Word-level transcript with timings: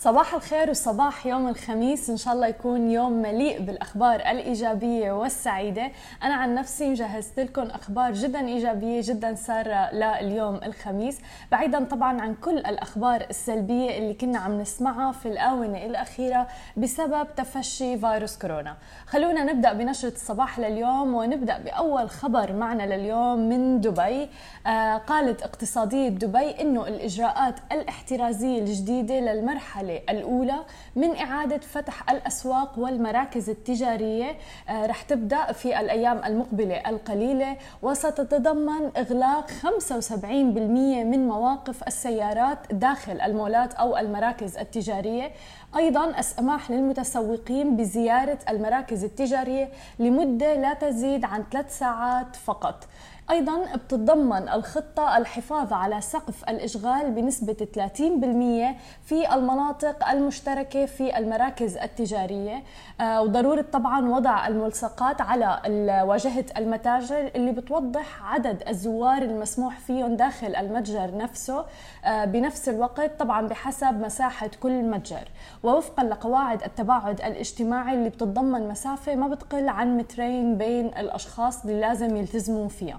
صباح 0.00 0.34
الخير 0.34 0.70
وصباح 0.70 1.26
يوم 1.26 1.48
الخميس. 1.48 2.10
إن 2.10 2.16
شاء 2.16 2.34
الله 2.34 2.46
يكون 2.46 2.90
يوم 2.90 3.12
مليء 3.12 3.62
بالأخبار 3.62 4.14
الإيجابية 4.14 5.12
والسعيدة. 5.12 5.90
أنا 6.22 6.34
عن 6.34 6.54
نفسي 6.54 6.90
مجهزت 6.90 7.40
لكم 7.40 7.62
أخبار 7.62 8.12
جدا 8.12 8.46
إيجابية 8.46 9.00
جدا 9.04 9.34
سارة 9.34 9.94
لليوم 9.94 10.60
الخميس. 10.64 11.18
بعيدا 11.52 11.84
طبعا 11.84 12.20
عن 12.20 12.34
كل 12.34 12.58
الأخبار 12.58 13.26
السلبية 13.30 13.98
اللي 13.98 14.14
كنا 14.14 14.38
عم 14.38 14.60
نسمعها 14.60 15.12
في 15.12 15.28
الآونة 15.28 15.86
الأخيرة 15.86 16.46
بسبب 16.76 17.26
تفشي 17.36 17.98
فيروس 17.98 18.38
كورونا. 18.38 18.76
خلونا 19.06 19.44
نبدأ 19.44 19.72
بنشرة 19.72 20.12
الصباح 20.12 20.58
لليوم 20.58 21.14
ونبدأ 21.14 21.58
بأول 21.58 22.10
خبر 22.10 22.52
معنا 22.52 22.82
لليوم 22.82 23.48
من 23.48 23.80
دبي. 23.80 24.28
آه 24.66 24.96
قالت 24.96 25.42
اقتصادية 25.42 26.08
دبي 26.08 26.60
إنه 26.60 26.86
الإجراءات 26.86 27.54
الاحترازية 27.72 28.58
الجديدة 28.60 29.20
للمرحلة 29.20 29.87
المرحلة 29.88 30.00
الأولى 30.10 30.58
من 30.96 31.16
إعادة 31.16 31.58
فتح 31.58 32.10
الأسواق 32.10 32.78
والمراكز 32.78 33.50
التجارية. 33.50 34.36
آه، 34.68 34.86
رح 34.86 35.02
تبدأ 35.02 35.52
في 35.52 35.80
الأيام 35.80 36.20
المقبلة 36.24 36.82
القليلة 36.86 37.56
وستتضمن 37.82 38.90
إغلاق 38.96 39.50
75% 39.50 41.04
من 41.04 41.28
مواقف 41.28 41.82
السيارات 41.86 42.58
داخل 42.72 43.20
المولات 43.20 43.74
أو 43.74 43.96
المراكز 43.96 44.56
التجارية. 44.56 45.30
أيضا 45.76 46.18
السماح 46.18 46.70
للمتسوقين 46.70 47.76
بزيارة 47.76 48.38
المراكز 48.48 49.04
التجارية 49.04 49.68
لمدة 49.98 50.54
لا 50.54 50.74
تزيد 50.74 51.24
عن 51.24 51.44
ثلاث 51.52 51.78
ساعات 51.78 52.36
فقط. 52.36 52.84
أيضا 53.30 53.74
بتتضمن 53.74 54.48
الخطة 54.48 55.16
الحفاظ 55.16 55.72
على 55.72 56.00
سقف 56.00 56.44
الإشغال 56.48 57.10
بنسبة 57.10 57.52
30% 57.52 58.76
في 59.04 59.34
المناطق 59.34 60.08
المشتركة 60.08 60.86
في 60.86 61.18
المراكز 61.18 61.76
التجارية. 61.76 62.62
آه، 63.00 63.22
وضرورة 63.22 63.64
طبعا 63.72 64.08
وضع 64.08 64.46
الملصقات 64.46 65.20
على 65.20 65.60
واجهة 66.06 66.44
المتاجر 66.58 67.30
اللي 67.36 67.52
بتوضح 67.52 68.32
عدد 68.34 68.62
الزوار 68.68 69.22
المسموح 69.22 69.78
فيهم 69.78 70.16
داخل 70.16 70.56
المتجر 70.56 71.16
نفسه. 71.16 71.64
آه، 72.04 72.24
بنفس 72.24 72.68
الوقت 72.68 73.18
طبعا 73.18 73.48
بحسب 73.48 74.00
مساحة 74.00 74.50
كل 74.60 74.82
متجر. 74.82 75.28
ووفقا 75.62 76.04
لقواعد 76.04 76.62
التباعد 76.62 77.20
الاجتماعي 77.20 77.94
اللي 77.94 78.08
بتتضمن 78.08 78.68
مسافة 78.68 79.14
ما 79.14 79.28
بتقل 79.28 79.68
عن 79.68 79.96
مترين 79.96 80.58
بين 80.58 80.86
الأشخاص 80.86 81.64
اللي 81.64 81.80
لازم 81.80 82.16
يلتزموا 82.16 82.68
فيها. 82.68 82.98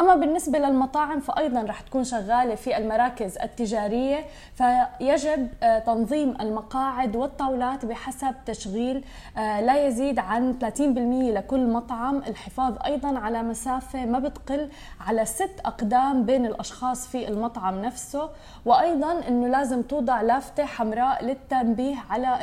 أما 0.00 0.14
بالنسبة 0.14 0.58
للمطاعم 0.58 1.20
فايضا 1.20 1.62
رح 1.62 1.80
تكون 1.80 2.04
شغالة 2.04 2.54
في 2.54 2.76
المراكز 2.76 3.38
التجارية 3.38 4.24
فيجب 4.54 5.48
آه، 5.62 5.78
تنظيم 5.78 6.34
المقاعد 6.40 7.16
والطاولات 7.16 7.84
بحسب 7.84 8.34
تشغيل 8.46 9.04
آه، 9.38 9.60
لا 9.60 9.86
يزيد 9.86 10.18
عن 10.18 10.58
30% 10.58 11.32
لكل 11.32 11.66
مطعم. 11.66 12.16
الحفاظ 12.16 12.74
أيضا 12.84 13.18
على 13.18 13.42
مسافة 13.42 14.06
ما 14.06 14.18
بتقل 14.18 14.68
على 15.00 15.24
ست 15.24 15.60
أقدام 15.64 16.24
بين 16.24 16.46
الأشخاص 16.46 17.06
في 17.06 17.28
المطعم 17.28 17.82
نفسه. 17.82 18.28
وأيضا 18.64 19.28
إنه 19.28 19.48
لازم 19.48 19.82
توضع 19.82 20.20
لافتة 20.20 20.64
حمراء 20.64 21.24
للتنبيه 21.24 21.96
على 22.10 22.42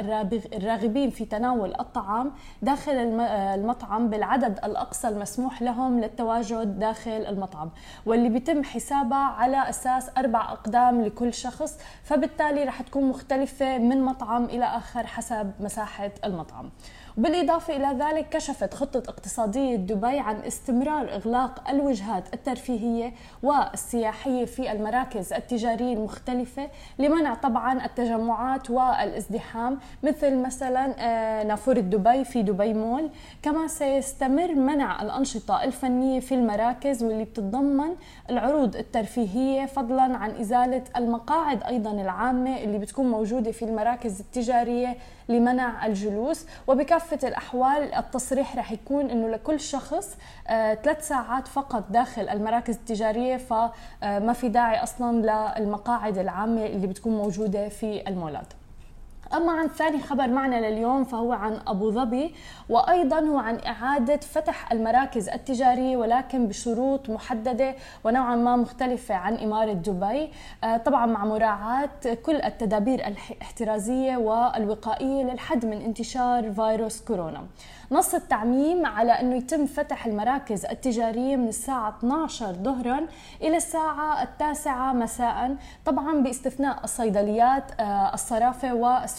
الراغبين 0.53 1.09
في 1.09 1.25
تناول 1.25 1.73
الطعام 1.79 2.31
داخل 2.61 2.91
آه، 3.19 3.55
المطعم 3.55 4.09
بالعدد 4.09 4.59
الأقصى 4.63 5.07
المسموح 5.07 5.61
لهم 5.61 5.99
للتواجد 5.99 6.79
داخل 6.79 7.11
المطعم. 7.11 7.42
المطعم 7.43 7.69
واللي 8.05 8.29
بيتم 8.29 8.63
حسابها 8.63 9.17
على 9.17 9.69
أساس 9.69 10.09
أربع 10.17 10.51
أقدام 10.51 11.01
لكل 11.01 11.33
شخص 11.33 11.77
فبالتالي 12.03 12.63
رح 12.63 12.81
تكون 12.81 13.03
مختلفة 13.03 13.77
من 13.77 14.01
مطعم 14.01 14.45
إلى 14.45 14.65
آخر 14.65 15.07
حسب 15.07 15.51
مساحة 15.59 16.11
المطعم. 16.25 16.69
بالإضافة 17.17 17.75
إلى 17.75 17.97
ذلك 18.05 18.29
كشفت 18.29 18.73
خطة 18.73 18.97
اقتصادية 19.09 19.75
دبي 19.75 20.19
عن 20.19 20.35
استمرار 20.35 21.13
إغلاق 21.15 21.69
الوجهات 21.69 22.33
الترفيهية 22.33 23.13
والسياحية 23.43 24.45
في 24.45 24.71
المراكز 24.71 25.33
التجارية 25.33 25.93
المختلفة 25.93 26.69
لمنع 26.99 27.33
طبعا 27.33 27.85
التجمعات 27.85 28.69
والازدحام 28.69 29.79
مثل 30.03 30.35
مثلا 30.37 30.95
آه، 30.99 31.43
نافورة 31.43 31.79
دبي 31.79 32.23
في 32.23 32.41
دبي 32.41 32.73
مول. 32.73 33.09
كما 33.41 33.67
سيستمر 33.67 34.55
منع 34.55 35.01
الأنشطة 35.01 35.63
الفنية 35.63 36.19
في 36.19 36.35
المراكز 36.35 37.03
واللي 37.03 37.23
بتتضمن 37.23 37.95
العروض 38.29 38.75
الترفيهية 38.75 39.65
فضلا 39.65 40.01
عن 40.17 40.31
إزالة 40.31 40.83
المقاعد 40.97 41.63
أيضا 41.63 41.91
العامة 41.91 42.57
اللي 42.57 42.77
بتكون 42.77 43.11
موجودة 43.11 43.51
في 43.51 43.65
المراكز 43.65 44.19
التجارية 44.19 44.97
لمنع 45.29 45.85
الجلوس 45.85 46.45
وبكافة 46.67 47.27
الأحوال 47.27 47.93
التصريح 47.93 48.55
رح 48.55 48.71
يكون 48.71 49.09
أنه 49.09 49.27
لكل 49.29 49.59
شخص 49.59 50.17
آه، 50.47 50.73
ثلاث 50.73 51.07
ساعات 51.07 51.47
فقط 51.47 51.83
داخل 51.89 52.29
المراكز 52.29 52.75
التجارية 52.75 53.37
فما 53.37 54.33
في 54.33 54.49
داعي 54.49 54.83
أصلا 54.83 55.55
للمقاعد 55.59 56.17
العامة 56.17 56.65
اللي 56.65 56.87
بتكون 56.87 57.13
موجودة 57.17 57.69
في 57.69 58.03
المولات. 58.07 58.53
أما 59.33 59.51
عن 59.51 59.67
ثاني 59.67 59.99
خبر 59.99 60.27
معنا 60.27 60.69
لليوم 60.69 61.03
فهو 61.03 61.31
عن 61.33 61.59
أبو 61.67 61.91
ظبي 61.91 62.35
وأيضا 62.69 63.19
هو 63.19 63.37
عن 63.37 63.59
إعادة 63.65 64.17
فتح 64.17 64.71
المراكز 64.71 65.29
التجارية 65.29 65.97
ولكن 65.97 66.47
بشروط 66.47 67.09
محددة 67.09 67.75
ونوعا 68.03 68.35
ما 68.35 68.55
مختلفة 68.55 69.15
عن 69.15 69.35
إمارة 69.35 69.73
دبي. 69.73 70.31
آه، 70.63 70.77
طبعا 70.77 71.05
مع 71.05 71.25
مراعاة 71.25 71.89
كل 72.25 72.35
التدابير 72.35 73.07
الاحترازية 73.07 74.17
والوقائية 74.17 75.23
للحد 75.23 75.65
من 75.65 75.81
انتشار 75.81 76.51
فيروس 76.51 77.01
كورونا. 77.01 77.43
نص 77.91 78.13
التعميم 78.15 78.85
على 78.85 79.11
أنه 79.11 79.35
يتم 79.35 79.65
فتح 79.65 80.05
المراكز 80.05 80.65
التجارية 80.65 81.35
من 81.35 81.47
الساعة 81.47 81.89
12 81.99 82.53
ظهرا 82.53 83.07
إلى 83.41 83.57
الساعة 83.57 84.23
التاسعة 84.23 84.93
مساء 84.93 85.55
طبعا 85.85 86.21
باستثناء 86.23 86.83
الصيدليات 86.83 87.63
آه، 87.79 88.13
الصرافة 88.13 88.73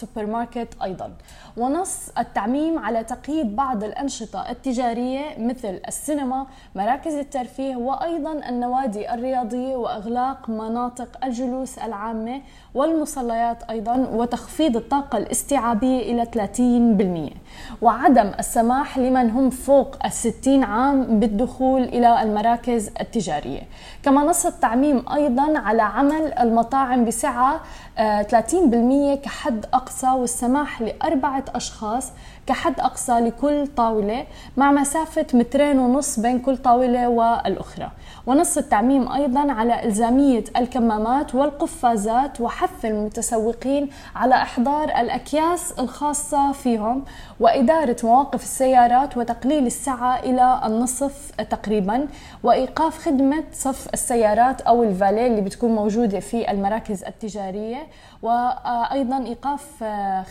والسوبر 0.05 0.25
ماركت 0.25 0.67
أيضا. 0.83 1.11
ونص 1.57 2.09
التعميم 2.19 2.79
على 2.79 3.03
تقييد 3.03 3.55
بعض 3.55 3.83
الأنشطة 3.83 4.49
التجارية 4.49 5.21
مثل 5.37 5.79
السينما 5.87 6.45
مراكز 6.75 7.13
الترفيه 7.13 7.75
وأيضا 7.75 8.31
النوادي 8.49 9.13
الرياضية 9.13 9.75
وإغلاق 9.75 10.49
مناطق 10.49 11.07
الجلوس 11.23 11.77
العامة 11.77 12.41
والمصليات 12.73 13.63
أيضا 13.63 13.95
وتخفيض 14.13 14.75
الطاقة 14.77 15.17
الاستيعابية 15.17 16.01
إلى 16.01 16.25
30% 16.25 17.81
وعدم 17.81 18.31
السماح 18.39 18.97
لمن 18.97 19.29
هم 19.31 19.49
فوق 19.49 20.05
الستين 20.05 20.63
عام 20.63 21.19
بالدخول 21.19 21.83
إلى 21.83 22.21
المراكز 22.21 22.91
التجارية. 23.01 23.61
كما 24.03 24.23
نص 24.23 24.45
التعميم 24.45 25.05
أيضا 25.13 25.57
على 25.59 25.81
عمل 25.81 26.33
المطاعم 26.33 27.05
بسعة 27.05 27.61
30% 27.97 27.99
آه، 27.99 29.15
كحد 29.15 29.65
أقصى 29.73 29.94
والسماح 30.03 30.81
لأربعة 30.81 31.45
أشخاص 31.49 32.11
كحد 32.47 32.79
أقصى 32.79 33.11
لكل 33.19 33.67
طاولة 33.67 34.25
مع 34.57 34.71
مسافة 34.71 35.25
مترين 35.33 35.79
ونص 35.79 36.19
بين 36.19 36.39
كل 36.39 36.57
طاولة 36.57 37.09
والأخرى. 37.09 37.91
ونص 38.27 38.57
التعميم 38.57 39.11
أيضا 39.11 39.51
على 39.51 39.83
إلزامية 39.83 40.43
الكمامات 40.57 41.35
والقفازات 41.35 42.41
وحث 42.41 42.85
المتسوقين 42.85 43.89
على 44.15 44.35
إحضار 44.35 44.83
الأكياس 44.83 45.71
الخاصة 45.79 46.51
فيهم 46.51 47.03
وإدارة 47.39 47.95
مواقف 48.03 48.43
السيارات 48.43 49.17
وتقليل 49.17 49.65
السعة 49.65 50.19
إلى 50.19 50.61
النصف 50.65 51.31
تقريبا 51.49 52.07
وإيقاف 52.43 52.97
خدمة 53.05 53.43
صف 53.53 53.87
السيارات 53.93 54.61
أو 54.61 54.83
الفالي 54.83 55.27
اللي 55.27 55.41
بتكون 55.41 55.75
موجودة 55.75 56.19
في 56.19 56.51
المراكز 56.51 57.03
التجارية 57.03 57.87
وأيضا 58.21 59.17
إيقاف 59.25 59.83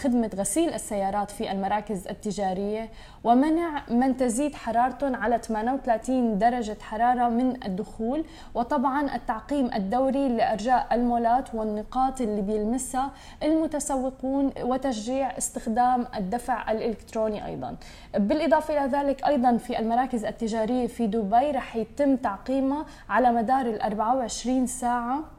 خدمة 0.02 0.30
غسيل 0.36 0.74
السيارات 0.74 1.30
في 1.30 1.52
المراكز 1.52 2.03
التجارية 2.10 2.90
ومنع 3.24 3.82
من 3.88 4.16
تزيد 4.16 4.54
حرارتهم 4.54 5.14
على 5.16 5.38
38 5.38 6.38
درجة 6.38 6.76
حرارة 6.80 7.28
من 7.28 7.64
الدخول 7.64 8.24
وطبعا 8.54 9.14
التعقيم 9.14 9.70
الدوري 9.74 10.28
لأرجاء 10.28 10.86
المولات 10.92 11.54
والنقاط 11.54 12.20
اللي 12.20 12.42
بيلمسها 12.42 13.10
المتسوقون 13.42 14.52
وتشجيع 14.62 15.38
استخدام 15.38 16.06
الدفع 16.16 16.72
الإلكتروني 16.72 17.46
أيضا. 17.46 17.76
بالإضافة 18.14 18.84
إلى 18.84 18.98
ذلك 18.98 19.26
أيضا 19.26 19.56
في 19.56 19.78
المراكز 19.78 20.24
التجارية 20.24 20.86
في 20.86 21.06
دبي 21.06 21.50
رح 21.50 21.76
يتم 21.76 22.16
تعقيمها 22.16 22.86
على 23.08 23.32
مدار 23.32 23.66
ال 23.66 23.80
24 23.82 24.66
ساعة. 24.66 25.33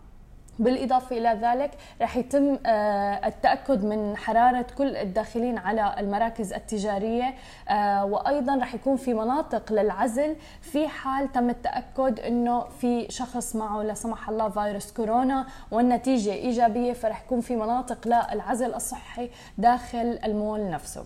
بالإضافة 0.59 1.17
إلى 1.17 1.39
ذلك 1.41 1.71
رح 2.01 2.17
يتم 2.17 2.57
آه، 2.65 3.27
التأكد 3.27 3.83
من 3.83 4.17
حرارة 4.17 4.65
كل 4.77 4.95
الداخلين 4.95 5.57
على 5.57 5.95
المراكز 5.99 6.53
التجارية 6.53 7.33
آه، 7.69 8.05
وأيضا 8.05 8.55
رح 8.55 8.75
يكون 8.75 8.97
في 8.97 9.13
مناطق 9.13 9.71
للعزل 9.71 10.35
في 10.61 10.87
حال 10.87 11.31
تم 11.31 11.49
التأكد 11.49 12.19
أنه 12.19 12.59
في 12.81 13.07
شخص 13.09 13.55
معه 13.55 13.81
لا 13.83 13.93
سمح 13.93 14.29
الله 14.29 14.49
فيروس 14.49 14.91
كورونا 14.91 15.45
والنتيجة 15.71 16.33
إيجابية 16.33 16.93
فرح 16.93 17.23
يكون 17.23 17.41
في 17.41 17.55
مناطق 17.55 18.07
للعزل 18.07 18.73
الصحي 18.73 19.29
داخل 19.57 20.19
المول 20.25 20.69
نفسه. 20.69 21.03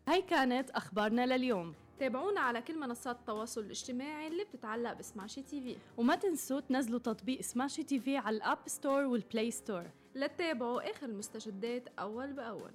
هاي 0.07 0.21
كانت 0.21 0.69
أخبارنا 0.69 1.25
لليوم. 1.25 1.73
تابعونا 1.99 2.41
على 2.41 2.61
كل 2.61 2.79
منصات 2.79 3.15
التواصل 3.15 3.61
الاجتماعي 3.61 4.27
اللي 4.27 4.43
بتتعلق 4.43 4.93
بسماشي 4.93 5.41
تي 5.41 5.61
في. 5.61 5.75
وما 5.97 6.15
تنسوا 6.15 6.59
تنزلوا 6.59 6.99
تطبيق 6.99 7.41
سماشي 7.41 7.83
تي 7.83 7.99
في 7.99 8.17
على 8.17 8.37
ال 8.37 8.42
App 8.42 8.57
Store 8.67 9.05
وال 9.05 9.21
Play 9.21 9.51
Store 9.51 9.83
لتتابعوا 10.15 10.91
آخر 10.91 11.05
المستجدات 11.05 11.87
أول 11.99 12.33
بأول. 12.33 12.71